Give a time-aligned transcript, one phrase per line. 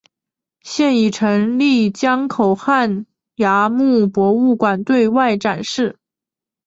[0.63, 3.05] 现已成立江口汉
[3.35, 5.99] 崖墓博物馆对外展示。